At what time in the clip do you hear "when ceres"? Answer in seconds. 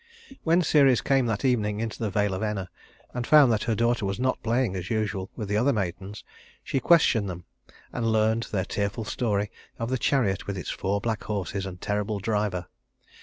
0.41-0.99